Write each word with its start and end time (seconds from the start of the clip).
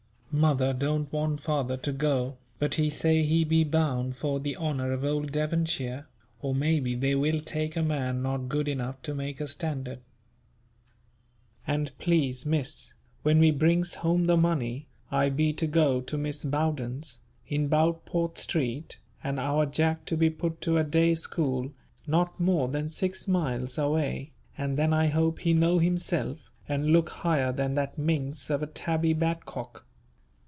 Mother 0.33 0.71
don't 0.71 1.11
want 1.11 1.41
father 1.41 1.75
to 1.75 1.91
go, 1.91 2.37
but 2.57 2.75
he 2.75 2.89
say 2.89 3.21
he 3.21 3.43
be 3.43 3.65
bound 3.65 4.15
for 4.15 4.39
the 4.39 4.55
honour 4.55 4.93
of 4.93 5.03
old 5.03 5.33
Devonshire, 5.33 6.07
or 6.39 6.55
maybe 6.55 6.95
they 6.95 7.15
will 7.15 7.41
take 7.41 7.75
a 7.75 7.83
man 7.83 8.21
not 8.23 8.47
good 8.47 8.69
enough 8.69 9.01
to 9.01 9.13
make 9.13 9.41
a 9.41 9.47
standard. 9.49 9.99
And 11.67 11.91
please, 11.97 12.45
Miss, 12.45 12.93
when 13.23 13.39
we 13.39 13.51
brings 13.51 13.95
home 13.95 14.23
the 14.23 14.37
money, 14.37 14.87
I 15.11 15.27
be 15.27 15.51
to 15.51 15.67
go 15.67 15.99
to 15.99 16.17
Miss 16.17 16.45
Bowden's, 16.45 17.19
in 17.49 17.67
Boutport 17.67 18.37
Street, 18.37 18.99
and 19.21 19.37
our 19.37 19.65
Jack 19.65 20.05
to 20.05 20.15
be 20.15 20.29
put 20.29 20.61
to 20.61 20.77
a 20.77 20.83
day 20.85 21.13
school 21.13 21.73
not 22.07 22.39
more 22.39 22.69
than 22.69 22.89
six 22.89 23.27
miles 23.27 23.77
away, 23.77 24.31
and 24.57 24.77
then 24.77 24.93
I 24.93 25.07
hope 25.07 25.39
he 25.39 25.51
know 25.53 25.79
himself, 25.79 26.49
and 26.69 26.93
look 26.93 27.09
higher 27.09 27.51
than 27.51 27.73
that 27.75 27.97
minx 27.97 28.49
of 28.49 28.63
a 28.63 28.67
Tabby 28.67 29.13
Badcock. 29.13 29.85